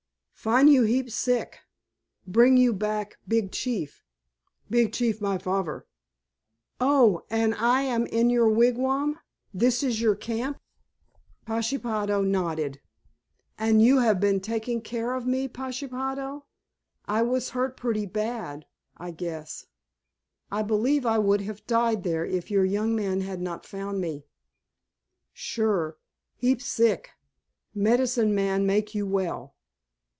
Fin' 0.43 0.67
you 0.67 0.81
heap 0.81 1.11
sick. 1.11 1.59
Bring 2.25 2.57
you 2.57 2.73
back 2.73 3.17
Big 3.27 3.51
Chief. 3.51 4.01
Big 4.71 4.91
Chief 4.91 5.21
my 5.21 5.37
favver." 5.37 5.85
"Oh, 6.79 7.21
and 7.29 7.53
I 7.53 7.81
am 7.83 8.07
in 8.07 8.31
your 8.31 8.49
wigwam? 8.49 9.19
This 9.53 9.83
is 9.83 10.01
your 10.01 10.15
camp?" 10.15 10.57
Pashepaho 11.45 12.23
nodded. 12.23 12.81
"And 13.59 13.83
you 13.83 13.99
have 13.99 14.19
been 14.19 14.39
taking 14.41 14.81
care 14.81 15.13
of 15.13 15.27
me, 15.27 15.47
Pashepaho? 15.47 16.45
I 17.05 17.21
was 17.21 17.51
hurt 17.51 17.77
pretty 17.77 18.07
bad, 18.07 18.65
I 18.97 19.11
guess. 19.11 19.67
I 20.51 20.63
believe 20.63 21.05
I 21.05 21.19
would 21.19 21.41
have 21.41 21.67
died 21.67 22.01
there 22.01 22.25
if 22.25 22.49
your 22.49 22.65
young 22.65 22.95
men 22.95 23.21
had 23.21 23.41
not 23.41 23.63
found 23.63 24.01
me." 24.01 24.25
"Sure. 25.33 25.97
Heap 26.35 26.63
sick. 26.63 27.11
Medicine 27.75 28.33
man 28.33 28.65
make 28.65 28.95
you 28.95 29.05
well." 29.05 29.53